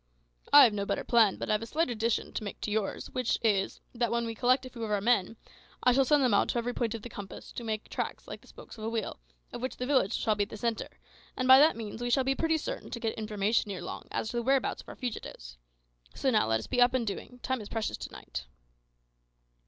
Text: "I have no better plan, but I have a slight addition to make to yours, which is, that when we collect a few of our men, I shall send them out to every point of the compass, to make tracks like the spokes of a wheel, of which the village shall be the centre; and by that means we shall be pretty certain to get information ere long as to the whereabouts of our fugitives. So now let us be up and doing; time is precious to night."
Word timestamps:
"I 0.51 0.63
have 0.63 0.73
no 0.73 0.83
better 0.83 1.03
plan, 1.03 1.35
but 1.35 1.47
I 1.47 1.51
have 1.51 1.61
a 1.61 1.67
slight 1.67 1.91
addition 1.91 2.33
to 2.33 2.43
make 2.43 2.59
to 2.61 2.71
yours, 2.71 3.11
which 3.11 3.37
is, 3.43 3.81
that 3.93 4.09
when 4.09 4.25
we 4.25 4.33
collect 4.33 4.65
a 4.65 4.69
few 4.71 4.83
of 4.83 4.89
our 4.89 4.99
men, 4.99 5.37
I 5.83 5.91
shall 5.91 6.05
send 6.05 6.23
them 6.23 6.33
out 6.33 6.49
to 6.49 6.57
every 6.57 6.73
point 6.73 6.95
of 6.95 7.03
the 7.03 7.07
compass, 7.09 7.51
to 7.51 7.63
make 7.63 7.87
tracks 7.87 8.27
like 8.27 8.41
the 8.41 8.47
spokes 8.47 8.79
of 8.79 8.83
a 8.83 8.89
wheel, 8.89 9.19
of 9.53 9.61
which 9.61 9.77
the 9.77 9.85
village 9.85 10.13
shall 10.15 10.33
be 10.33 10.43
the 10.43 10.57
centre; 10.57 10.99
and 11.37 11.47
by 11.47 11.59
that 11.59 11.75
means 11.77 12.01
we 12.01 12.09
shall 12.09 12.23
be 12.23 12.33
pretty 12.33 12.57
certain 12.57 12.89
to 12.89 12.99
get 12.99 13.13
information 13.13 13.69
ere 13.69 13.83
long 13.83 14.07
as 14.09 14.29
to 14.31 14.37
the 14.37 14.41
whereabouts 14.41 14.81
of 14.81 14.89
our 14.89 14.95
fugitives. 14.95 15.59
So 16.15 16.31
now 16.31 16.47
let 16.47 16.57
us 16.61 16.65
be 16.65 16.81
up 16.81 16.95
and 16.95 17.05
doing; 17.05 17.39
time 17.43 17.61
is 17.61 17.69
precious 17.69 17.97
to 17.97 18.11
night." 18.11 18.47